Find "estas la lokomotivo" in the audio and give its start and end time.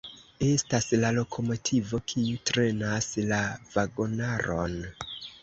0.45-1.99